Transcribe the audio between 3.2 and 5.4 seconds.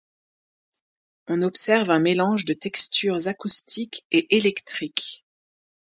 acoustiques et électriques.